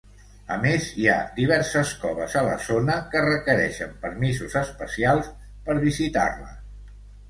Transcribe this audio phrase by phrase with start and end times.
[0.53, 5.33] A més, hi ha diverses coves a la zona que requereixen permisos especials
[5.71, 6.63] per visitar-les.